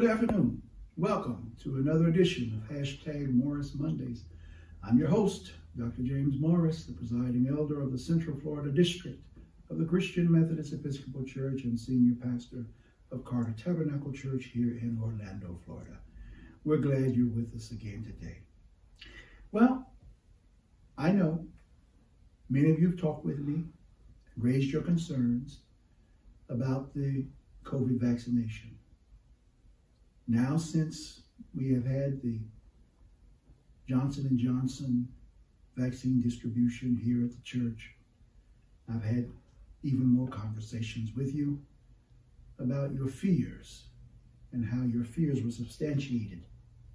[0.00, 0.62] Good afternoon.
[0.96, 4.24] Welcome to another edition of Hashtag Morris Mondays.
[4.82, 6.00] I'm your host, Dr.
[6.00, 9.22] James Morris, the presiding elder of the Central Florida District
[9.68, 12.64] of the Christian Methodist Episcopal Church and senior pastor
[13.12, 15.98] of Carter Tabernacle Church here in Orlando, Florida.
[16.64, 18.38] We're glad you're with us again today.
[19.52, 19.86] Well,
[20.96, 21.44] I know
[22.48, 23.64] many of you have talked with me,
[24.38, 25.58] raised your concerns
[26.48, 27.26] about the
[27.64, 28.78] COVID vaccination.
[30.30, 31.22] Now, since
[31.56, 32.38] we have had the
[33.88, 35.08] Johnson & Johnson
[35.76, 37.96] vaccine distribution here at the church,
[38.88, 39.28] I've had
[39.82, 41.60] even more conversations with you
[42.60, 43.86] about your fears
[44.52, 46.44] and how your fears were substantiated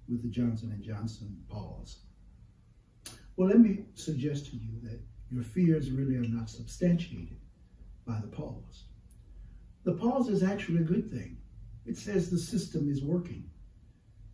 [0.08, 1.98] with the Johnson & Johnson pause.
[3.36, 4.98] Well, let me suggest to you that
[5.30, 7.36] your fears really are not substantiated
[8.06, 8.84] by the pause.
[9.84, 11.36] The pause is actually a good thing.
[11.86, 13.48] It says the system is working.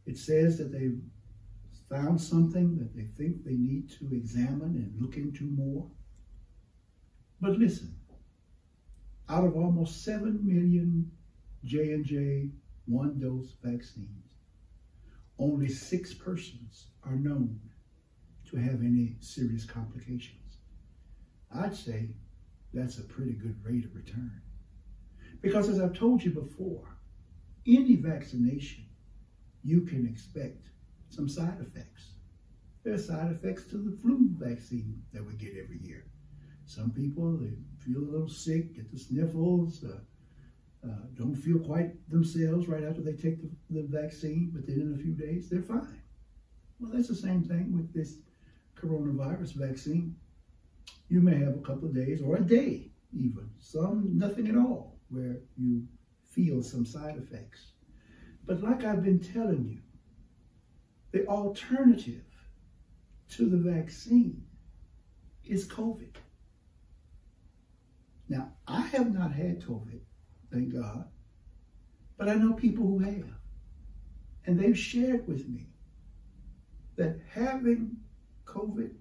[0.06, 1.00] It says that they've
[1.88, 5.86] found something that they think they need to examine and look into more.
[7.40, 7.94] But listen,
[9.28, 11.10] out of almost 7 million
[11.64, 12.50] J&J
[12.86, 14.08] one-dose vaccines,
[15.38, 17.60] only six persons are known
[18.50, 20.58] to have any serious complications.
[21.54, 22.10] I'd say
[22.72, 24.40] that's a pretty good rate of return.
[25.40, 26.96] Because as I've told you before,
[27.66, 28.84] any vaccination,
[29.62, 30.68] you can expect
[31.08, 32.14] some side effects.
[32.82, 36.04] There are side effects to the flu vaccine that we get every year.
[36.64, 39.98] Some people, they feel a little sick, get the sniffles, uh,
[40.84, 44.94] uh, don't feel quite themselves right after they take the, the vaccine, but then in
[44.94, 46.02] a few days, they're fine.
[46.80, 48.16] Well, that's the same thing with this
[48.76, 50.16] coronavirus vaccine.
[51.08, 54.98] You may have a couple of days or a day even, some nothing at all,
[55.10, 55.86] where you
[56.32, 57.72] feel some side effects.
[58.44, 59.78] But like I've been telling you,
[61.12, 62.24] the alternative
[63.30, 64.44] to the vaccine
[65.44, 66.14] is COVID.
[68.28, 70.00] Now, I have not had COVID,
[70.50, 71.04] thank God,
[72.16, 73.28] but I know people who have.
[74.46, 75.66] And they've shared with me
[76.96, 77.96] that having
[78.44, 78.94] COVID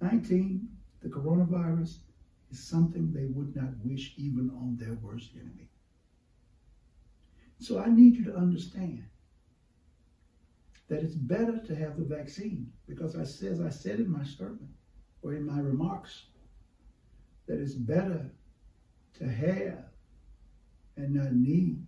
[0.00, 0.68] 19,
[1.02, 1.98] the coronavirus,
[2.50, 5.69] is something they would not wish even on their worst enemy.
[7.60, 9.04] So I need you to understand
[10.88, 14.70] that it's better to have the vaccine because I as I said in my sermon
[15.22, 16.24] or in my remarks,
[17.46, 18.32] that it's better
[19.18, 19.84] to have
[20.96, 21.86] and not need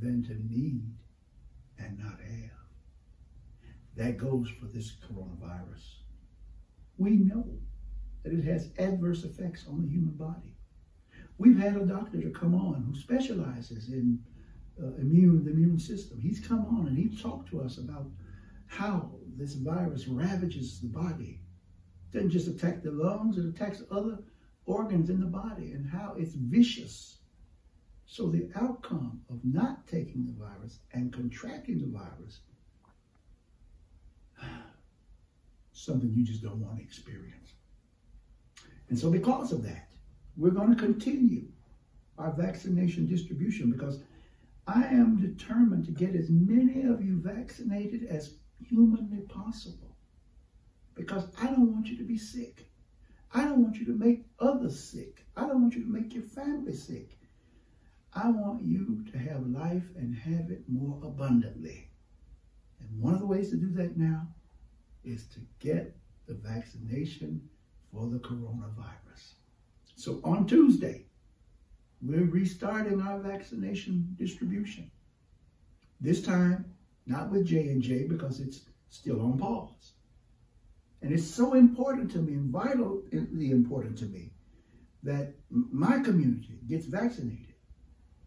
[0.00, 0.82] than to need
[1.78, 2.50] and not have.
[3.96, 6.00] That goes for this coronavirus.
[6.98, 7.46] We know
[8.24, 10.56] that it has adverse effects on the human body.
[11.38, 14.18] We've had a doctor to come on who specializes in
[14.80, 16.20] uh, immune, the immune system.
[16.20, 18.06] He's come on and he talked to us about
[18.66, 21.40] how this virus ravages the body.
[22.08, 24.18] It doesn't just attack the lungs, it attacks other
[24.66, 27.18] organs in the body and how it's vicious.
[28.06, 32.40] So the outcome of not taking the virus and contracting the virus,
[35.72, 37.54] something you just don't want to experience.
[38.88, 39.88] And so because of that,
[40.36, 41.44] we're going to continue
[42.18, 44.00] our vaccination distribution because
[44.66, 49.96] I am determined to get as many of you vaccinated as humanly possible
[50.94, 52.68] because I don't want you to be sick.
[53.34, 55.24] I don't want you to make others sick.
[55.36, 57.18] I don't want you to make your family sick.
[58.14, 61.88] I want you to have life and have it more abundantly.
[62.78, 64.28] And one of the ways to do that now
[65.02, 65.96] is to get
[66.26, 67.48] the vaccination
[67.90, 69.34] for the coronavirus.
[69.96, 71.06] So on Tuesday,
[72.02, 74.90] we're restarting our vaccination distribution.
[76.00, 76.64] This time,
[77.06, 79.92] not with J&J because it's still on pause.
[81.00, 84.30] And it's so important to me, and vitally important to me,
[85.02, 87.54] that my community gets vaccinated,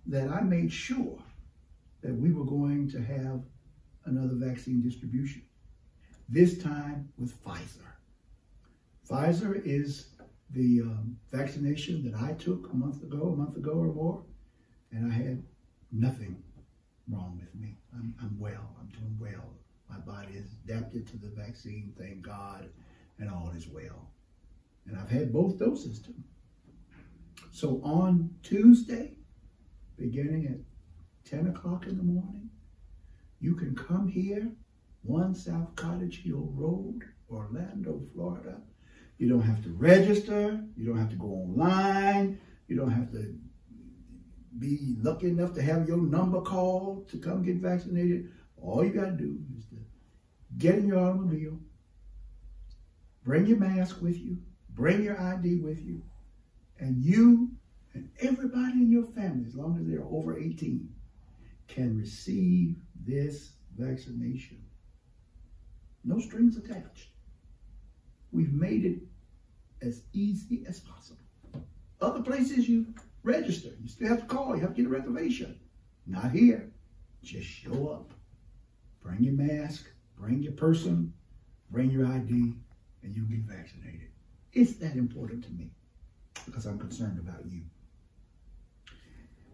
[0.07, 1.17] that I made sure
[2.01, 3.41] that we were going to have
[4.05, 5.41] another vaccine distribution.
[6.27, 7.85] This time with Pfizer.
[9.09, 10.07] Pfizer is
[10.51, 14.23] the um, vaccination that I took a month ago, a month ago or more,
[14.91, 15.43] and I had
[15.91, 16.41] nothing
[17.09, 17.77] wrong with me.
[17.93, 18.75] I'm, I'm well.
[18.79, 19.53] I'm doing well.
[19.89, 22.69] My body is adapted to the vaccine, thank God,
[23.19, 24.11] and all is well.
[24.87, 26.15] And I've had both doses too.
[27.51, 29.13] So on Tuesday,
[29.97, 32.49] beginning at 10 o'clock in the morning,
[33.39, 34.51] you can come here,
[35.03, 38.61] 1 South Cottage Hill Road, Orlando, Florida,
[39.17, 40.59] you don't have to register.
[40.75, 42.39] You don't have to go online.
[42.67, 43.35] You don't have to
[44.59, 48.31] be lucky enough to have your number called to come get vaccinated,
[48.61, 49.75] all you got to do is to
[50.57, 51.59] get in your automobile,
[53.23, 54.37] bring your mask with you,
[54.69, 56.01] bring your ID with you,
[56.79, 57.51] and you
[57.93, 60.89] and everybody in your family, as long as they're over 18,
[61.67, 62.75] can receive
[63.05, 64.61] this vaccination.
[66.03, 67.07] No strings attached.
[68.35, 68.99] We've made it
[69.81, 71.21] as easy as possible.
[72.01, 72.87] Other places you
[73.23, 75.57] register, you still have to call, you have to get a reservation.
[76.05, 76.69] Not here.
[77.23, 78.13] Just show up.
[79.01, 79.85] Bring your mask,
[80.17, 81.13] bring your person,
[81.71, 82.55] bring your ID,
[83.03, 84.09] and you'll get vaccinated.
[84.51, 85.71] It's that important to me
[86.45, 87.61] because I'm concerned about you.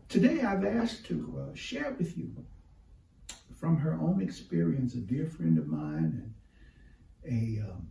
[0.09, 2.33] Today, I've asked to uh, share with you
[3.59, 6.33] from her own experience, a dear friend of mine
[7.23, 7.87] and a um,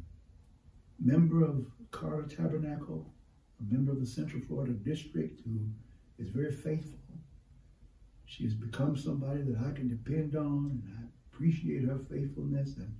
[1.00, 3.12] member of Carter Tabernacle,
[3.58, 5.60] a member of the Central Florida District who
[6.18, 6.98] is very faithful.
[8.26, 11.02] She has become somebody that I can depend on, and I
[11.32, 12.94] appreciate her faithfulness and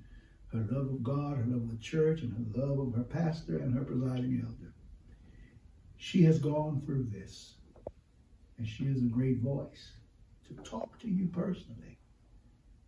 [0.53, 3.59] her love of God, her love of the church, and her love of her pastor
[3.59, 4.73] and her presiding elder.
[5.99, 7.55] She has gone through this,
[8.59, 9.93] and she is a great voice
[10.49, 11.99] to talk to you personally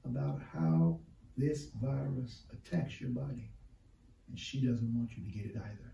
[0.05, 0.99] about how
[1.37, 3.52] this virus attacks your body.
[4.29, 5.93] And she doesn't want you to get it either.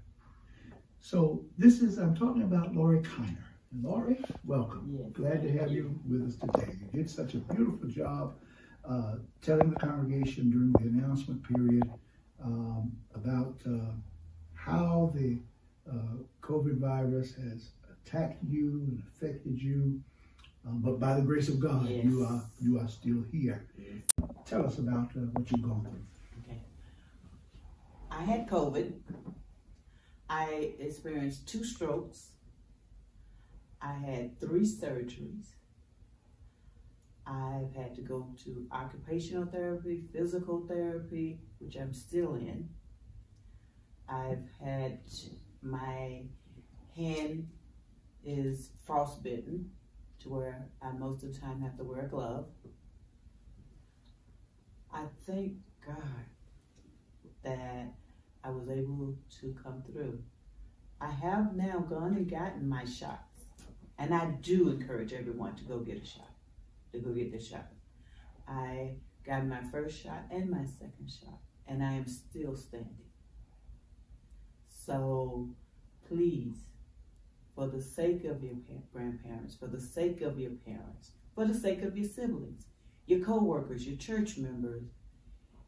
[1.01, 3.37] So this is, I'm talking about Laurie Kiner.
[3.73, 4.97] And Laurie, welcome.
[4.99, 5.11] Yes.
[5.13, 6.73] Glad to have you with us today.
[6.81, 8.35] You did such a beautiful job
[8.89, 11.91] uh, telling the congregation during the announcement period
[12.43, 13.93] um, about uh,
[14.55, 15.39] how the
[15.91, 17.71] uh, COVID virus has
[18.07, 20.01] attacked you and affected you.
[20.67, 22.05] Um, but by the grace of God, Yes.
[22.05, 23.65] you are you are still here.
[23.79, 24.03] Yes.
[24.47, 26.03] Tell us about uh, what you've gone through.
[28.11, 28.93] I had COVID.
[30.29, 32.31] I experienced two strokes.
[33.81, 35.47] I had three surgeries.
[37.27, 42.71] I've had to go to occupational therapy, physical therapy, which I'm still in.
[44.09, 45.01] I've had
[45.63, 46.23] my
[46.97, 47.49] hand
[48.25, 49.71] is frostbitten
[50.21, 52.47] to where I most of the time have to wear a glove.
[54.93, 55.53] I thank
[55.87, 56.25] God
[57.49, 57.95] that
[58.45, 60.19] I was able to come through.
[61.01, 63.41] I have now gone and gotten my shots,
[63.99, 66.31] and I do encourage everyone to go get a shot,
[66.93, 67.69] to go get the shot.
[68.47, 73.07] I got my first shot and my second shot, and I am still standing.
[74.69, 75.51] So
[76.09, 76.57] please,
[77.55, 81.55] for the sake of your pa- grandparents, for the sake of your parents, for the
[81.55, 82.67] sake of your siblings,
[83.07, 84.85] your co-workers, your church members,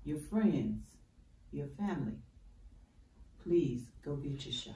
[0.05, 0.83] your friends,
[1.53, 2.19] your family,
[3.43, 4.75] please go get your shot.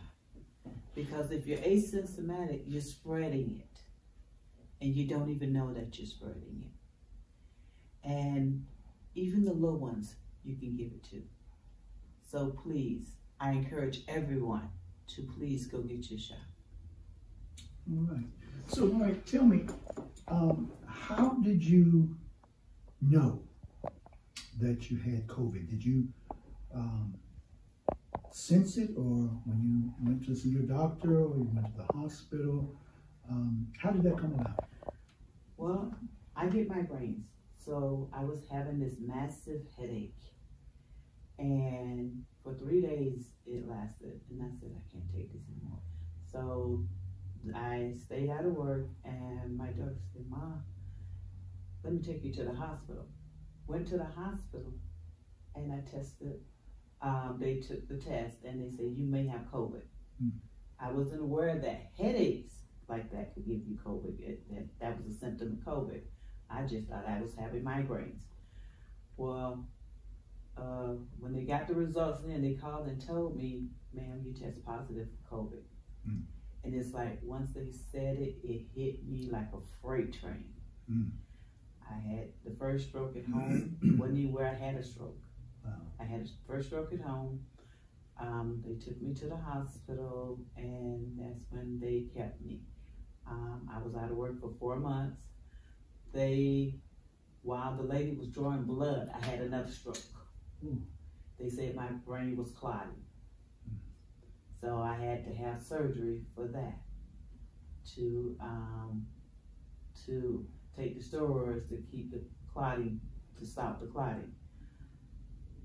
[0.94, 3.81] Because if you're asymptomatic, you're spreading it.
[4.85, 8.09] And you don't even know that you're spreading it.
[8.09, 8.67] And
[9.15, 11.23] even the low ones, you can give it to.
[12.31, 13.06] So please,
[13.41, 14.69] I encourage everyone
[15.09, 16.38] to please go get your shot.
[17.91, 18.26] All right.
[18.69, 19.67] So, Mike, tell me,
[20.29, 22.17] um, how did you
[23.03, 23.43] know
[24.61, 25.69] that you had COVID?
[25.69, 26.09] Did you
[26.75, 27.15] um,
[28.31, 31.99] sense it, or when you went to see your doctor, or you went to the
[31.99, 32.75] hospital?
[33.31, 34.64] Um, how did that come about?
[35.57, 35.95] Well,
[36.37, 37.23] I get migraines.
[37.64, 40.14] So I was having this massive headache.
[41.38, 44.21] And for three days it lasted.
[44.31, 45.81] And I said, I can't take this anymore.
[46.31, 46.85] So
[47.54, 50.59] I stayed out of work and my daughter said, Ma,
[51.83, 53.07] let me take you to the hospital.
[53.66, 54.73] Went to the hospital
[55.54, 56.40] and I tested.
[57.04, 59.82] Um, they took the test and they said, you may have COVID.
[60.18, 60.28] Hmm.
[60.80, 62.54] I wasn't aware that headaches
[62.88, 64.18] like that could give you COVID.
[64.20, 66.00] It, that, that was a symptom of COVID.
[66.50, 68.23] I just thought I was having migraines.
[69.18, 69.66] Well,
[70.56, 74.64] uh, when they got the results in, they called and told me, ma'am, you test
[74.64, 75.62] positive for COVID.
[76.08, 76.23] Mm.
[76.64, 80.54] And it's like, once they said it, it hit me like a freight train.
[80.90, 81.11] Mm.
[81.90, 85.18] I had the first stroke at home, wasn't even where I had a stroke.
[85.64, 85.73] Wow.
[86.00, 87.40] I had a first stroke at home.
[88.21, 92.61] Um, they took me to the hospital, and that's when they kept me.
[93.26, 95.23] Um, I was out of work for four months.
[96.12, 96.75] They,
[97.42, 99.99] while the lady was drawing blood, I had another stroke.
[100.64, 100.80] Ooh.
[101.40, 103.02] They said my brain was clotting.
[104.61, 106.78] So I had to have surgery for that
[107.97, 109.06] to um,
[110.06, 112.21] to take the steroids to keep the
[112.52, 113.00] clotting
[113.38, 114.33] to stop the clotting.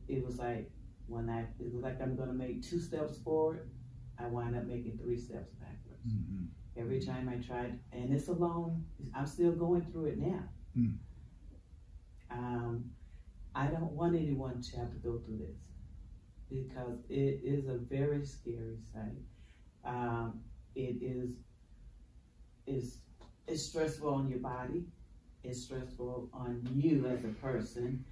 [0.10, 0.72] It was like
[1.08, 3.70] when I it was like I'm gonna make two steps forward,
[4.18, 6.06] I wind up making three steps backwards.
[6.08, 6.48] Mhm.
[6.76, 8.86] Every time I tried, and it's a long.
[9.14, 10.44] I'm still going through it now.
[10.78, 10.98] Mm.
[12.32, 12.92] Um,
[13.56, 15.58] I don't want anyone to have to go through this
[16.50, 19.22] because it is a very scary sight.
[19.84, 20.42] Um,
[20.76, 21.36] it is
[22.66, 23.00] is
[23.48, 24.86] it's stressful on your body.
[25.44, 28.06] It's stressful on you as a person,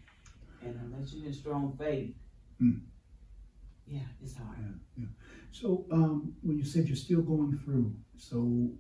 [0.64, 2.14] and unless you're in strong faith,
[2.62, 2.82] Mm.
[3.86, 4.58] yeah, it's hard.
[4.60, 5.06] Yeah, yeah.
[5.52, 8.72] So um, when you said you're still going through, so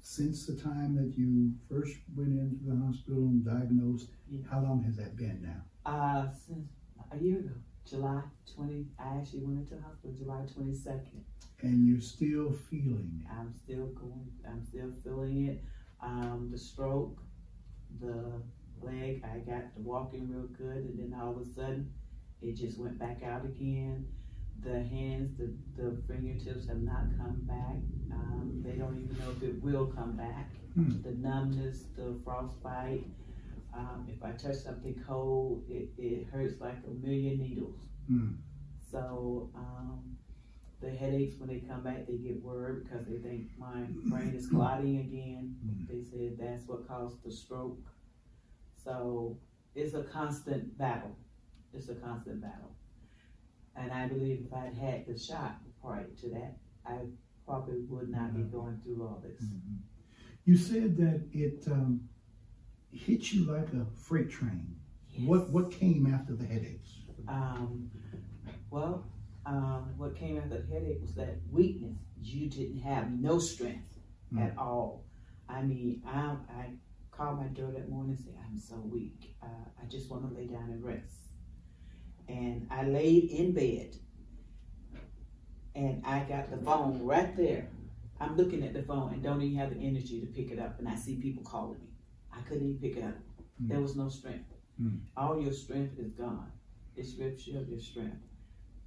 [0.00, 4.42] since the time that you first went into the hospital and diagnosed, Yeah.
[4.50, 5.64] how long has that been now?
[5.90, 6.68] Uh, since
[7.10, 8.22] a year ago, July
[8.54, 11.24] 20, I actually went into the hospital July 22nd.
[11.62, 13.30] And you're still feeling it.
[13.30, 15.64] I'm still going, I'm still feeling it.
[16.00, 17.20] Um, the stroke,
[18.00, 18.42] the
[18.84, 21.92] leg, I got to walking real good, and then all of a sudden,
[22.42, 24.06] it just went back out again.
[24.62, 27.76] The hands, the, the fingertips have not come back.
[28.12, 30.50] Um, they don't even know if it will come back.
[30.74, 31.02] Hmm.
[31.02, 33.04] The numbness, the frostbite.
[33.76, 37.80] Um, if I touch something cold, it, it hurts like a million needles.
[38.10, 38.36] Mm.
[38.90, 40.16] So um,
[40.80, 44.46] the headaches when they come back, they get worried because they think my brain is
[44.46, 45.56] clotting again.
[45.66, 45.88] Mm.
[45.88, 47.78] They said that's what caused the stroke.
[48.84, 49.36] So
[49.74, 51.16] it's a constant battle.
[51.72, 52.70] It's a constant battle.
[53.76, 56.98] And I believe if I'd had the shot prior to that, I
[57.46, 59.42] probably would not be going through all this.
[59.42, 59.78] Mhm.
[60.44, 62.08] You said that it um,
[62.92, 64.76] hit you like a freight train.
[65.24, 67.00] What what came after the headaches?
[67.26, 67.90] Um,
[68.70, 69.04] well,
[69.46, 71.98] um, what came after the headache was that weakness.
[72.20, 73.90] You didn't have no strength
[74.32, 74.40] Mm.
[74.40, 75.04] at all.
[75.48, 76.66] I mean, I, I
[77.16, 79.36] called my daughter that morning and said, I'm so weak.
[79.42, 79.46] Uh,
[79.82, 81.14] I just want to lay down and rest.
[82.28, 83.96] And I laid in bed
[85.74, 87.68] and I got the phone right there.
[88.20, 90.78] I'm looking at the phone and don't even have the energy to pick it up.
[90.78, 91.88] And I see people calling me.
[92.32, 93.16] I couldn't even pick it up.
[93.62, 93.68] Mm.
[93.68, 94.52] There was no strength.
[94.80, 95.00] Mm.
[95.16, 96.50] All your strength is gone.
[96.96, 98.22] It strips you of your strength.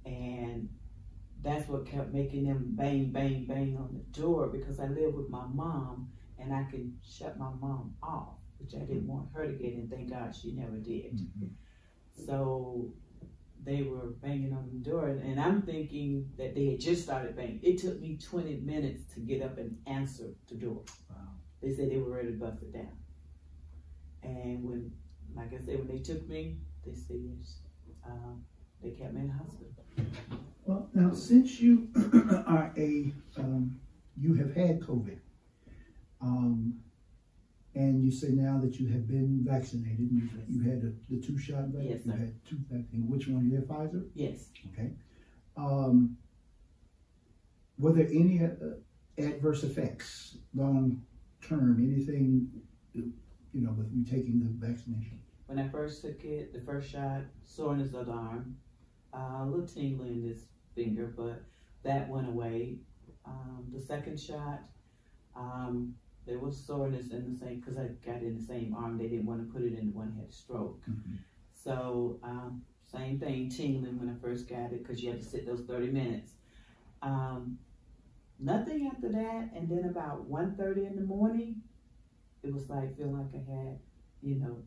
[0.04, 0.68] And
[1.42, 5.28] that's what kept making them bang, bang, bang on the door because I live with
[5.28, 6.08] my mom
[6.38, 9.90] and I can shut my mom off, which I didn't want her to get, and
[9.90, 11.18] thank God she never did.
[11.18, 11.50] Mhm.
[12.12, 12.92] So
[13.64, 17.60] they were banging on the door, and I'm thinking that they had just started banging.
[17.62, 20.82] It took me 20 minutes to get up and answer the door.
[21.10, 21.16] Wow.
[21.60, 22.96] They said they were ready to bust it down.
[24.22, 24.92] And when,
[25.34, 27.16] like I said, when they took me, they said
[28.06, 28.44] um,
[28.82, 29.72] they kept me in the hospital.
[30.64, 31.88] Well, now since you
[32.46, 33.80] are a um,
[34.20, 35.18] you have had COVID,
[36.20, 36.74] um,
[37.74, 41.38] and you say now that you have been vaccinated, you, you had a, the two
[41.38, 41.90] shot vaccine.
[41.90, 43.04] Yes, you had two vaccines.
[43.08, 43.48] Which one?
[43.48, 44.06] You had Pfizer.
[44.14, 44.48] Yes.
[44.72, 44.92] Okay.
[45.56, 46.16] Um,
[47.78, 48.48] were there any uh,
[49.16, 51.02] adverse effects long
[51.46, 51.78] term?
[51.78, 52.48] Anything,
[52.94, 53.12] you
[53.54, 55.20] know, with you taking the vaccination?
[55.46, 58.56] When I first took it, the first shot, soreness of the arm,
[59.14, 60.42] uh, a little tingling in this
[60.74, 61.42] finger, but
[61.84, 62.78] that went away.
[63.24, 64.60] Um, the second shot,
[65.36, 65.94] um,
[66.28, 68.98] there was soreness in the same, because I got in the same arm.
[68.98, 70.80] They didn't want to put it in the one had stroke.
[71.52, 75.46] So, um, same thing, tingling when I first got it, because you had to sit
[75.46, 76.32] those 30 minutes.
[77.02, 77.58] Um,
[78.38, 81.62] nothing after that, and then about 1.30 in the morning,
[82.42, 83.78] it was like, feeling like I had,
[84.22, 84.58] you know,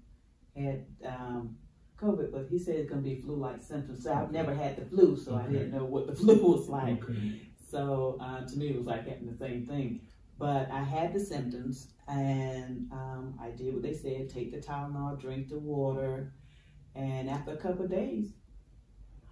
[0.55, 1.55] had um,
[1.97, 4.03] COVID, but he said it's gonna be flu-like symptoms.
[4.03, 7.03] So I've never had the flu, so I didn't know what the flu was like.
[7.03, 7.41] Okay.
[7.69, 10.01] So uh, to me, it was like having the same thing.
[10.41, 15.21] But I had the symptoms, and um, I did what they said: take the Tylenol,
[15.21, 16.33] drink the water,
[16.95, 18.33] and after a couple of days,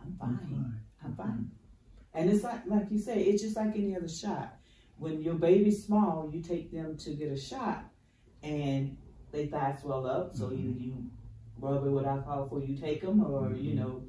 [0.01, 0.47] I'm I'm fine.
[0.47, 0.81] fine.
[1.03, 1.51] I'm fine.
[2.13, 4.57] And it's like, like you say, it's just like any other shot.
[4.99, 7.85] When your baby's small, you take them to get a shot,
[8.43, 8.95] and
[9.31, 10.35] they thigh swell up.
[10.35, 10.59] So Mhm.
[10.59, 11.11] either you
[11.57, 13.77] rub it with alcohol before you take them, or you Mhm.
[13.77, 14.03] know,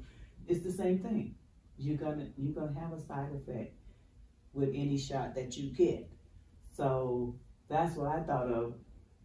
[0.47, 1.35] it's the same thing.
[1.79, 3.75] You're gonna you're gonna have a side effect
[4.53, 6.10] with any shot that you get.
[6.75, 7.35] So
[7.69, 8.73] that's what I thought of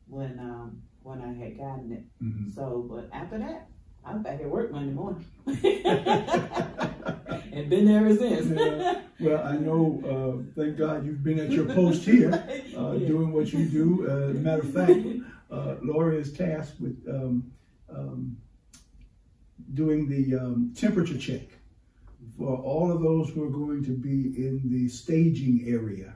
[0.09, 2.05] when um when I had gotten it.
[2.23, 2.55] Mhm.
[2.55, 3.69] So, but after that,
[4.05, 5.57] I was back at work Monday morning, and
[7.71, 8.47] been there ever since.
[8.49, 9.01] Yeah.
[9.19, 12.33] Well, I know, uh, thank God you've been at your post here,
[12.77, 13.09] uh, Yeah.
[13.09, 14.07] doing what you do.
[14.07, 15.01] Uh, matter of fact,
[15.51, 17.51] uh, Laurie is tasked with um,
[17.89, 18.37] um,
[19.75, 21.49] doing the um, temperature check
[22.37, 26.13] for all of those who are going to be in the staging area.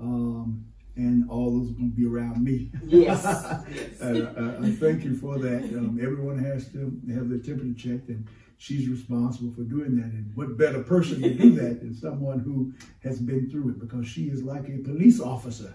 [0.00, 0.64] Um,
[0.96, 2.70] and all those are going to be around me.
[2.84, 3.22] Yes.
[3.72, 4.00] yes.
[4.00, 5.62] And uh, I thank you for that.
[5.62, 8.26] Um, everyone has to have their temperature checked, and
[8.58, 10.06] she's responsible for doing that.
[10.06, 12.72] And what better person to do that than someone who
[13.08, 13.80] has been through it?
[13.80, 15.74] Because she is like a police officer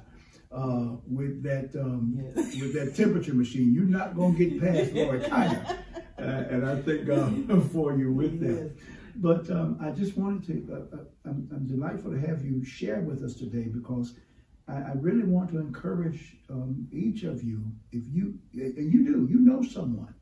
[0.52, 2.62] uh, with that um, yes.
[2.62, 3.74] with that temperature machine.
[3.74, 5.26] You're not going to get past Laurie.
[5.26, 8.72] Uh, and I thank God for you with that.
[9.16, 13.02] But um, I just wanted to, uh, uh, I'm, I'm, delightful to have you share
[13.02, 14.16] with us today because
[14.68, 19.28] I, I really want to encourage um, each of you, if you, and you do,
[19.30, 20.14] you know someone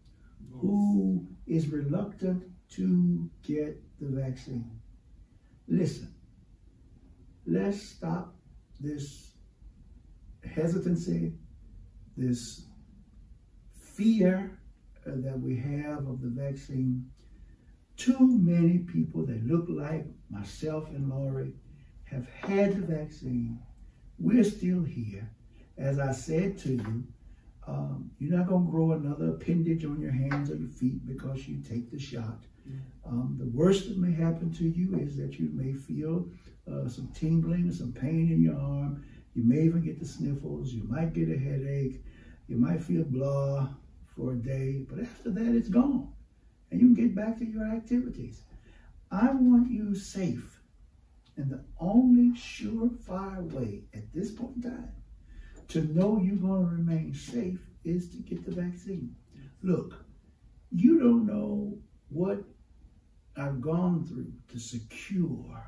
[0.52, 4.70] who is reluctant to get the vaccine.
[5.68, 6.14] Listen,
[7.46, 8.36] let's stop
[8.80, 9.32] this
[10.44, 11.34] hesitancy,
[12.18, 12.66] this
[13.96, 14.60] fear
[15.06, 17.06] uh, that we have of the vaccine.
[17.98, 21.54] Too many people that look like myself and Laurie
[22.06, 23.60] have had the vaccine.
[24.20, 25.30] We're still here.
[25.78, 27.04] As I said to you,
[27.68, 31.48] um, you're not going to grow another appendage on your hands or your feet because
[31.48, 32.40] you take the shot.
[33.06, 36.28] Um, the worst that may happen to you is that you may feel
[36.72, 39.04] uh, some tingling or some pain in your arm.
[39.34, 40.72] You may even get the sniffles.
[40.72, 42.04] You might get a headache.
[42.48, 43.70] You might feel blah
[44.16, 46.10] for a day, but after that, it's gone.
[46.72, 48.42] And you can get back to your activities.
[49.12, 50.60] I want you safe.
[51.38, 54.92] And the only surefire way at this point in time
[55.70, 59.16] to know you're going to remain safe is to get the vaccine.
[59.64, 60.06] Look,
[60.72, 61.78] you don't know
[62.10, 62.44] what
[63.36, 65.64] I've gone through to secure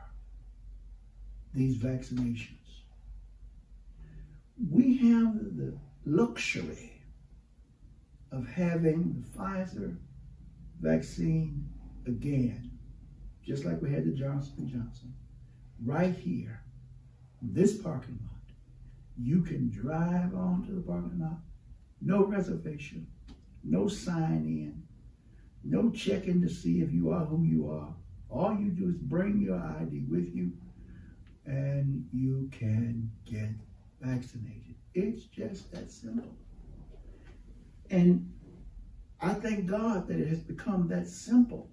[1.53, 2.49] these vaccinations.
[4.69, 7.01] We have the luxury
[8.31, 9.97] of having the Pfizer
[10.79, 11.67] vaccine
[12.07, 12.71] again,
[13.45, 15.13] just like we had the Johnson & Johnson,
[15.83, 16.63] right here,
[17.41, 18.29] this parking lot.
[19.17, 21.39] You can drive onto the parking lot,
[22.01, 23.07] no reservation,
[23.63, 24.83] no sign in,
[25.63, 27.93] no checking to see if you are who you are.
[28.29, 30.51] All you do is bring your ID with you
[31.45, 33.49] and you can get
[34.01, 34.75] vaccinated.
[34.93, 36.35] It's just that simple.
[37.89, 38.33] And
[39.23, 41.69] I thank God that it has become that simple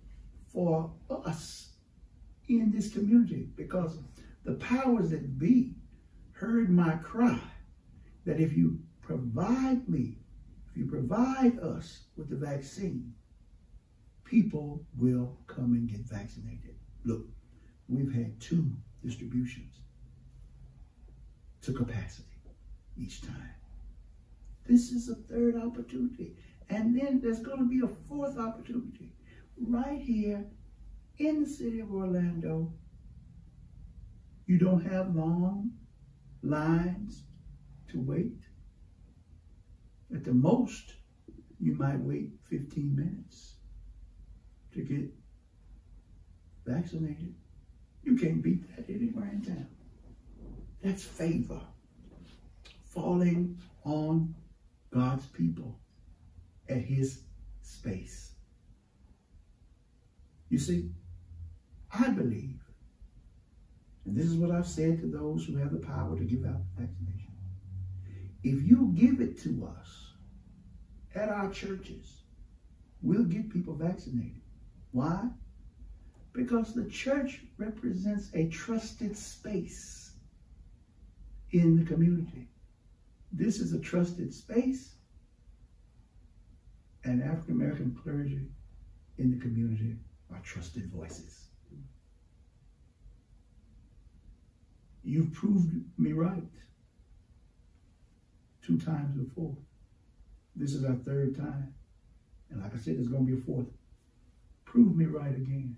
[0.53, 1.73] for us
[2.49, 3.99] in this community because
[4.45, 5.75] the powers that be
[6.31, 7.41] heard my cry
[8.25, 10.19] that if you provide me,
[10.71, 13.13] if you provide us with the vaccine,
[14.25, 16.77] people will come and get vaccinated.
[17.05, 17.27] Look,
[17.89, 18.71] we've had two
[19.05, 19.75] distributions
[21.63, 22.29] to capacity
[22.97, 23.55] each time.
[24.69, 26.37] This is a third opportunity.
[26.71, 29.13] And then there's going to be a fourth opportunity
[29.59, 30.45] right here
[31.19, 32.73] in the city of Orlando.
[34.47, 35.73] You don't have long
[36.43, 37.25] lines
[37.91, 38.39] to wait.
[40.15, 40.95] At the most,
[41.59, 43.55] you might wait 15 minutes
[44.73, 45.13] to get
[46.65, 47.35] vaccinated.
[48.05, 49.67] You can't beat that anywhere in town.
[50.83, 51.61] That's favor
[52.85, 54.35] falling on
[54.93, 55.79] God's people
[56.71, 57.23] at his
[57.63, 58.33] space.
[60.49, 60.91] You see,
[61.93, 62.61] I believe,
[64.05, 66.61] and this is what I've said to those who have the power to give out
[66.77, 67.33] the vaccination.
[68.43, 70.13] If you give it to us
[71.15, 72.23] at our churches,
[73.03, 74.41] we'll get people vaccinated.
[74.93, 75.29] Why?
[76.33, 80.13] Because the church represents a trusted space
[81.51, 82.49] in the community.
[83.33, 84.95] This is a trusted space,
[87.05, 88.47] and African American clergy
[89.19, 89.97] in the community
[90.33, 91.47] are trusted voices.
[95.03, 96.43] You've proved me right
[98.63, 99.57] two times before.
[100.55, 101.75] This is our third time.
[102.51, 103.67] And like I said, there's going to be a fourth.
[104.65, 105.77] Prove me right again.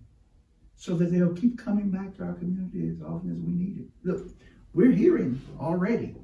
[0.74, 3.88] So that they'll keep coming back to our community as often as we need it.
[4.02, 4.28] Look,
[4.74, 6.16] we're hearing already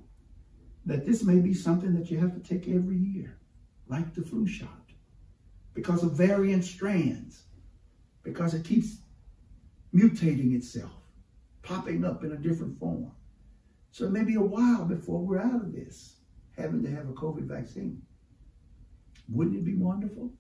[0.87, 3.39] that this may be something that you have to take every year,
[3.89, 4.78] like the flu shot,
[5.79, 7.45] because of variant strands,
[8.25, 8.97] because it keeps
[9.95, 10.91] mutating itself,
[11.63, 13.13] popping up in a different form.
[13.93, 16.17] So it may be a while before we're out of this,
[16.57, 18.03] having to have a COVID vaccine.
[19.29, 20.33] Wouldn't it be wonderful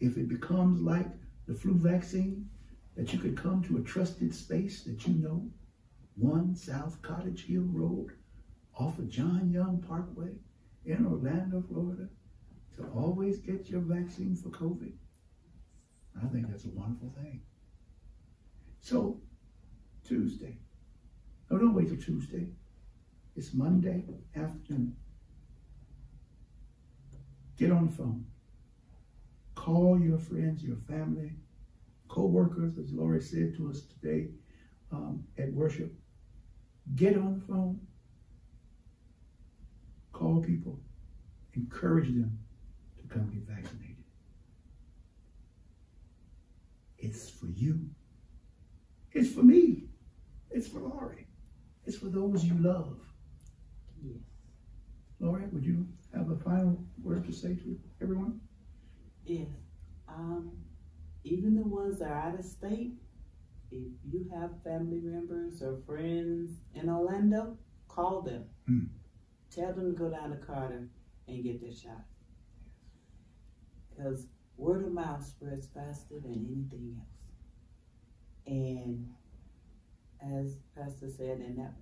[0.00, 1.06] if it becomes like
[1.46, 2.48] the flu vaccine,
[2.96, 5.46] that you could come to a trusted space that you know,
[6.16, 8.12] one South Cottage Hill Road,
[8.74, 10.32] off of John Young Parkway
[10.86, 12.08] in Orlando, Florida,
[12.78, 14.92] to always get your vaccine for COVID.
[16.22, 17.42] I think that's a wonderful thing.
[18.80, 19.20] So,
[20.04, 20.58] Tuesday.
[21.50, 22.48] No, don't wait till Tuesday.
[23.36, 24.96] It's Monday afternoon.
[27.56, 28.26] Get on the phone.
[29.54, 31.32] Call your friends, your family,
[32.08, 34.28] co-workers, as Laurie said to us today
[34.92, 35.92] um, at worship.
[36.94, 37.80] Get on the phone
[40.18, 40.80] Call people,
[41.54, 42.40] encourage them
[43.08, 43.96] to come get vaccinated.
[46.98, 47.80] It's for you.
[49.12, 49.84] It's for me.
[50.50, 51.26] It's for Laurie.
[51.84, 52.98] It's for those you love.
[54.02, 54.18] Yes.
[55.20, 58.40] Laurie, would you have a final word to say to everyone?
[59.24, 59.48] Yes.
[60.08, 60.52] Um,
[61.24, 62.94] even the ones that are out of state,
[63.70, 67.56] if you have family members or friends in Orlando,
[67.88, 68.44] call them.
[68.66, 68.84] Hmm.
[69.50, 70.88] Tell them to go down to Carter
[71.26, 72.04] and get their shot.
[73.98, 77.08] Because word of mouth spreads faster than anything else.
[78.46, 79.08] And
[80.22, 81.72] as Pastor said, and that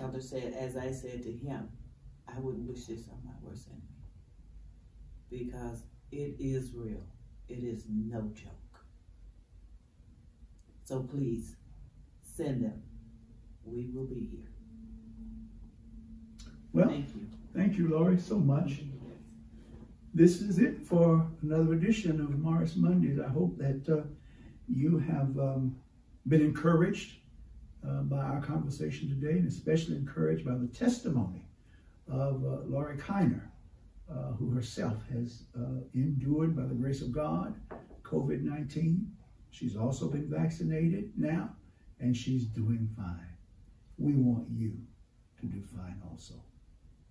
[0.00, 1.68] elder said, as I said to him,
[2.28, 3.82] I wouldn't wish this on my worst enemy.
[5.30, 7.02] Because it is real.
[7.48, 8.52] It is no joke.
[10.84, 11.56] So please
[12.22, 12.82] send them.
[13.64, 14.50] We will be here.
[16.72, 17.26] Well, Thank you.
[17.54, 18.82] thank you, Laurie, so much.
[20.16, 23.20] This is it for another edition of Morris Mondays.
[23.20, 24.04] I hope that uh,
[24.66, 25.76] you have um,
[26.26, 27.16] been encouraged
[27.86, 31.44] uh, by our conversation today, and especially encouraged by the testimony
[32.08, 33.42] of uh, Laurie Kiner,
[34.10, 37.54] uh, who herself has uh, endured, by the grace of God,
[38.02, 39.06] COVID 19.
[39.50, 41.50] She's also been vaccinated now,
[42.00, 43.36] and she's doing fine.
[43.98, 44.78] We want you
[45.40, 46.36] to do fine also.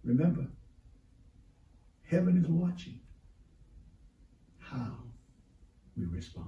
[0.04, 0.48] Remember,
[2.10, 3.00] heaven is watching
[4.60, 4.98] how
[5.98, 6.48] we respond.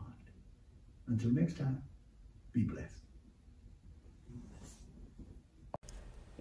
[1.07, 1.83] Until next time,
[2.53, 2.93] be blessed.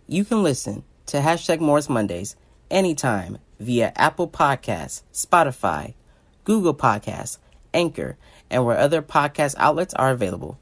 [0.07, 2.37] You can listen to hashtag Morris Mondays
[2.70, 5.94] anytime via Apple Podcasts, Spotify,
[6.44, 7.38] Google Podcasts,
[7.74, 8.16] Anchor,
[8.50, 10.59] and where other podcast outlets are available.